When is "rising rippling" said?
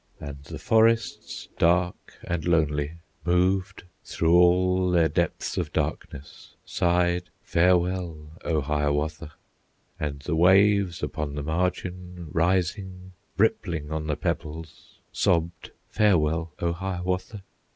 12.31-13.91